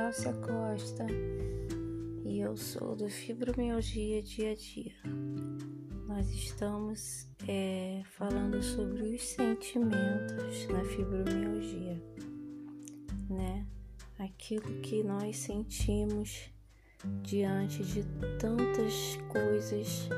Glaucia 0.00 0.32
Costa 0.32 1.06
e 2.24 2.40
eu 2.40 2.56
sou 2.56 2.96
do 2.96 3.06
Fibromialgia 3.06 4.22
Dia 4.22 4.52
a 4.52 4.54
Dia. 4.54 4.94
Nós 6.08 6.26
estamos 6.30 7.28
é, 7.46 8.00
falando 8.06 8.62
sobre 8.62 9.02
os 9.02 9.22
sentimentos 9.22 10.66
na 10.68 10.82
fibromialgia, 10.84 12.02
né? 13.28 13.66
Aquilo 14.18 14.80
que 14.80 15.04
nós 15.04 15.36
sentimos 15.36 16.50
diante 17.22 17.84
de 17.84 18.02
tantas 18.38 19.18
coisas 19.28 20.08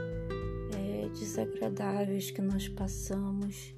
é, 0.79 1.09
desagradáveis 1.09 2.31
que 2.31 2.41
nós 2.41 2.69
passamos 2.69 3.75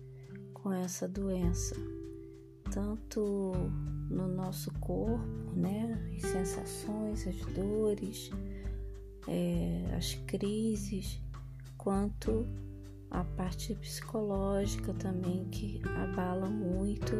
com 0.52 0.70
essa 0.70 1.08
doença 1.08 1.93
tanto 2.74 3.52
no 4.10 4.26
nosso 4.26 4.72
corpo, 4.80 5.24
né? 5.54 5.96
As 6.16 6.22
sensações, 6.28 7.24
as 7.24 7.36
dores, 7.54 8.32
é, 9.28 9.94
as 9.96 10.14
crises, 10.26 11.22
quanto 11.78 12.44
a 13.12 13.22
parte 13.22 13.76
psicológica 13.76 14.92
também 14.94 15.44
que 15.50 15.80
abala 16.02 16.50
muito. 16.50 17.12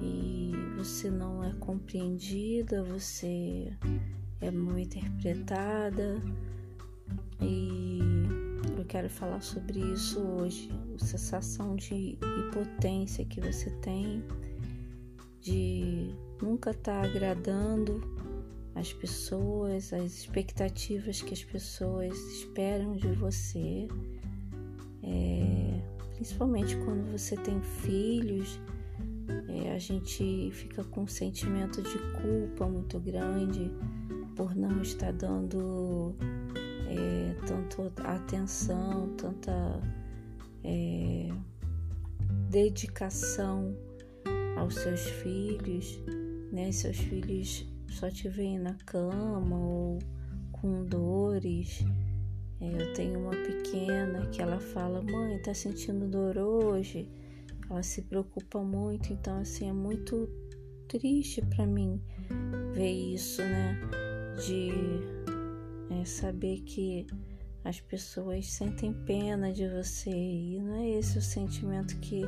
E 0.00 0.52
você 0.78 1.10
não 1.10 1.42
é 1.42 1.52
compreendida, 1.54 2.84
você 2.84 3.76
é 4.40 4.52
mal 4.52 4.78
interpretada. 4.78 6.22
E 7.40 7.98
eu 8.78 8.84
quero 8.84 9.10
falar 9.10 9.42
sobre 9.42 9.80
isso 9.80 10.20
hoje, 10.20 10.70
a 10.94 11.04
sensação 11.04 11.74
de 11.74 12.16
impotência 12.46 13.24
que 13.24 13.40
você 13.40 13.68
tem 13.80 14.22
de 15.40 16.14
nunca 16.40 16.70
estar 16.70 17.02
tá 17.02 17.08
agradando 17.08 18.02
as 18.74 18.92
pessoas, 18.92 19.92
as 19.92 20.12
expectativas 20.12 21.22
que 21.22 21.34
as 21.34 21.44
pessoas 21.44 22.16
esperam 22.32 22.96
de 22.96 23.08
você, 23.12 23.88
é, 25.02 25.82
principalmente 26.14 26.76
quando 26.78 27.10
você 27.10 27.36
tem 27.36 27.60
filhos, 27.60 28.60
é, 29.48 29.72
a 29.72 29.78
gente 29.78 30.50
fica 30.52 30.84
com 30.84 31.02
um 31.02 31.06
sentimento 31.06 31.82
de 31.82 31.98
culpa 32.22 32.66
muito 32.66 32.98
grande 33.00 33.70
por 34.36 34.54
não 34.54 34.80
estar 34.82 35.12
dando 35.12 36.14
é, 36.88 37.34
tanto 37.46 37.92
atenção, 38.04 39.14
tanta 39.16 39.80
é, 40.64 41.28
dedicação 42.48 43.76
aos 44.60 44.74
seus 44.74 45.00
filhos, 45.00 45.98
né? 46.52 46.70
Seus 46.70 46.98
filhos 46.98 47.66
só 47.88 48.10
te 48.10 48.28
veem 48.28 48.58
na 48.58 48.74
cama 48.74 49.58
ou 49.58 49.98
com 50.52 50.84
dores. 50.84 51.82
É, 52.60 52.82
eu 52.82 52.92
tenho 52.92 53.20
uma 53.20 53.30
pequena 53.30 54.26
que 54.26 54.42
ela 54.42 54.60
fala, 54.60 55.00
mãe, 55.00 55.38
tá 55.38 55.54
sentindo 55.54 56.06
dor 56.06 56.36
hoje? 56.36 57.08
Ela 57.70 57.82
se 57.82 58.02
preocupa 58.02 58.62
muito, 58.62 59.12
então 59.12 59.38
assim 59.38 59.70
é 59.70 59.72
muito 59.72 60.28
triste 60.88 61.40
para 61.40 61.66
mim 61.66 61.98
ver 62.74 62.92
isso, 62.92 63.40
né? 63.40 63.80
De 64.46 64.70
é, 65.94 66.04
saber 66.04 66.60
que 66.60 67.06
as 67.64 67.80
pessoas 67.80 68.46
sentem 68.46 68.92
pena 68.92 69.52
de 69.52 69.68
você 69.68 70.10
e 70.10 70.60
não 70.60 70.76
é 70.76 70.90
esse 70.90 71.18
o 71.18 71.22
sentimento 71.22 71.98
que 71.98 72.22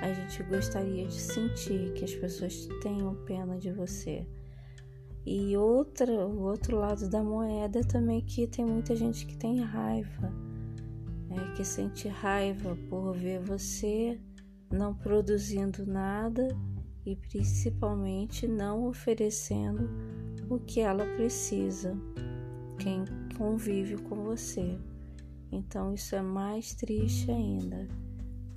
a 0.00 0.12
gente 0.12 0.42
gostaria 0.44 1.06
de 1.06 1.20
sentir 1.20 1.92
que 1.94 2.04
as 2.04 2.14
pessoas 2.14 2.68
tenham 2.80 3.14
pena 3.24 3.58
de 3.58 3.72
você. 3.72 4.24
E 5.26 5.56
outra, 5.56 6.12
o 6.26 6.42
outro 6.42 6.78
lado 6.78 7.08
da 7.08 7.22
moeda 7.22 7.82
também 7.82 8.20
que 8.20 8.46
tem 8.46 8.64
muita 8.64 8.94
gente 8.94 9.26
que 9.26 9.36
tem 9.36 9.60
raiva, 9.60 10.32
né? 11.28 11.52
que 11.56 11.64
sente 11.64 12.08
raiva 12.08 12.78
por 12.88 13.14
ver 13.14 13.40
você 13.40 14.18
não 14.70 14.94
produzindo 14.94 15.84
nada 15.84 16.48
e 17.04 17.16
principalmente 17.16 18.46
não 18.46 18.86
oferecendo 18.86 19.90
o 20.48 20.58
que 20.58 20.80
ela 20.80 21.04
precisa, 21.16 21.96
quem 22.78 23.04
convive 23.38 23.96
com 24.02 24.16
você. 24.16 24.76
Então 25.50 25.94
isso 25.94 26.14
é 26.14 26.20
mais 26.20 26.74
triste 26.74 27.30
ainda 27.30 27.88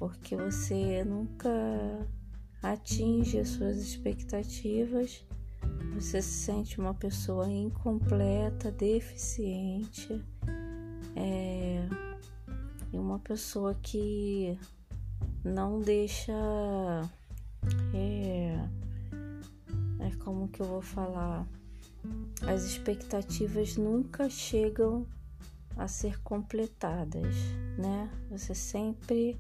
porque 0.02 0.36
você 0.36 1.03
nunca 1.03 1.47
atinge 2.64 3.38
as 3.38 3.50
suas 3.50 3.78
expectativas, 3.78 5.24
você 5.94 6.24
se 6.24 6.46
sente 6.46 6.80
uma 6.80 6.96
pessoa 6.96 7.47
incompleta, 7.47 8.72
deficiente, 8.72 10.25
é, 11.16 11.88
e 12.92 12.98
uma 12.98 13.19
pessoa 13.19 13.75
que 13.75 14.58
não 15.44 15.80
deixa. 15.80 16.34
É, 17.94 18.56
é 20.00 20.16
como 20.24 20.48
que 20.48 20.63
eu 20.63 20.66
vou 20.66 20.81
falar? 20.81 21.48
As 22.47 22.63
expectativas 22.63 23.78
nunca 23.78 24.29
chegam 24.29 25.06
a 25.78 25.88
ser 25.88 26.22
completadas, 26.22 27.35
né? 27.78 28.09
Você 28.29 28.53
sempre 28.53 29.39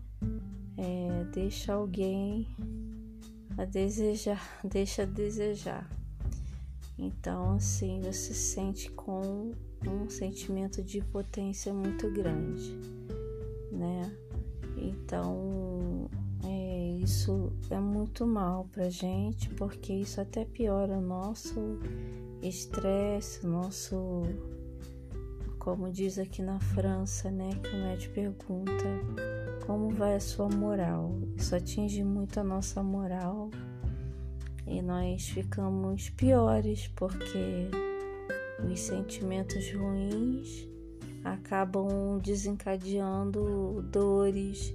é, 0.77 1.23
deixa 1.33 1.73
alguém 1.73 2.47
a 3.57 3.65
desejar, 3.65 4.41
deixa 4.63 5.03
a 5.03 5.05
desejar. 5.05 5.89
Então, 6.97 7.55
assim, 7.55 7.99
você 8.01 8.33
se 8.33 8.35
sente 8.35 8.91
com 8.91 9.53
um 9.87 10.09
sentimento 10.09 10.83
de 10.83 11.01
potência 11.01 11.73
muito 11.73 12.09
grande, 12.11 12.77
né? 13.71 14.15
Então, 14.77 15.90
isso 17.03 17.51
é 17.69 17.79
muito 17.79 18.25
mal 18.25 18.67
pra 18.71 18.89
gente, 18.89 19.49
porque 19.49 19.93
isso 19.93 20.21
até 20.21 20.45
piora 20.45 20.97
o 20.97 21.01
nosso 21.01 21.79
estresse, 22.41 23.45
o 23.45 23.49
nosso 23.49 24.23
como 25.57 25.91
diz 25.91 26.17
aqui 26.17 26.41
na 26.41 26.59
França, 26.59 27.29
né, 27.29 27.51
que 27.61 27.69
o 27.69 27.83
médico 27.83 28.15
pergunta 28.15 28.83
como 29.65 29.89
vai 29.91 30.15
a 30.15 30.19
sua 30.19 30.49
moral. 30.49 31.15
Isso 31.37 31.55
atinge 31.55 32.03
muito 32.03 32.39
a 32.39 32.43
nossa 32.43 32.81
moral 32.81 33.51
e 34.65 34.81
nós 34.81 35.29
ficamos 35.29 36.09
piores 36.09 36.87
porque 36.95 37.69
os 38.63 38.79
sentimentos 38.79 39.71
ruins 39.73 40.67
acabam 41.23 42.17
desencadeando 42.23 43.83
dores, 43.91 44.73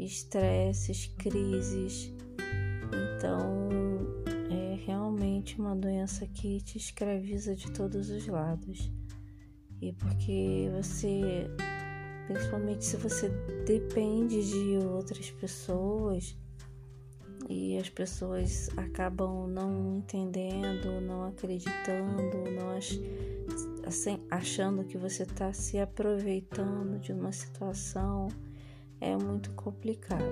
estresses, 0.00 1.06
crises. 1.18 2.12
Então, 3.16 3.68
é 4.50 4.74
realmente 4.86 5.60
uma 5.60 5.76
doença 5.76 6.26
que 6.26 6.60
te 6.60 6.78
escraviza 6.78 7.54
de 7.54 7.70
todos 7.70 8.10
os 8.10 8.26
lados 8.26 8.90
e 9.80 9.92
porque 9.92 10.70
você, 10.74 11.50
principalmente 12.26 12.84
se 12.84 12.96
você 12.96 13.30
depende 13.64 14.42
de 14.46 14.86
outras 14.86 15.30
pessoas 15.30 16.36
e 17.48 17.78
as 17.78 17.88
pessoas 17.88 18.68
acabam 18.76 19.48
não 19.48 19.96
entendendo, 19.96 21.00
não 21.00 21.24
acreditando, 21.24 22.50
não 22.54 22.70
assim, 23.86 24.20
achando 24.30 24.84
que 24.84 24.98
você 24.98 25.22
está 25.22 25.52
se 25.52 25.78
aproveitando 25.78 26.98
de 27.00 27.12
uma 27.12 27.32
situação, 27.32 28.28
é 29.00 29.16
muito 29.16 29.50
complicado. 29.52 30.24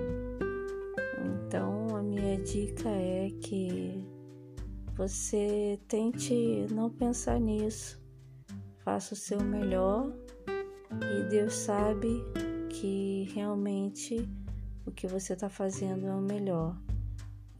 Então, 1.25 1.95
a 1.95 2.01
minha 2.01 2.37
dica 2.37 2.89
é 2.89 3.29
que 3.41 4.05
você 4.95 5.79
tente 5.87 6.67
não 6.71 6.89
pensar 6.89 7.39
nisso 7.39 7.99
faça 8.89 9.13
o 9.13 9.17
seu 9.17 9.39
melhor 9.43 10.11
e 10.89 11.29
Deus 11.29 11.53
sabe 11.53 12.23
que 12.71 13.29
realmente 13.35 14.27
o 14.83 14.91
que 14.91 15.05
você 15.05 15.33
está 15.33 15.47
fazendo 15.47 16.07
é 16.07 16.11
o 16.11 16.19
melhor. 16.19 16.75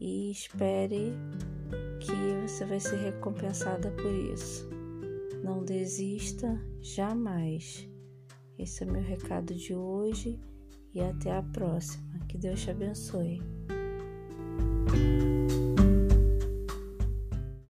E 0.00 0.28
espere 0.32 1.12
que 2.00 2.48
você 2.48 2.64
vai 2.64 2.80
ser 2.80 2.96
recompensada 2.96 3.92
por 3.92 4.12
isso. 4.12 4.68
Não 5.44 5.62
desista 5.62 6.60
jamais. 6.80 7.88
Esse 8.58 8.82
é 8.82 8.86
o 8.88 8.90
meu 8.90 9.02
recado 9.02 9.54
de 9.54 9.72
hoje 9.72 10.36
e 10.94 11.00
até 11.00 11.36
a 11.36 11.42
próxima. 11.42 12.18
Que 12.28 12.38
Deus 12.38 12.62
te 12.62 12.70
abençoe. 12.70 13.42